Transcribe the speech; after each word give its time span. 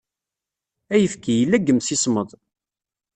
Ayefki, 0.93 1.33
yella 1.35 1.57
deg 1.59 1.67
yimsismeḍ. 1.67 2.29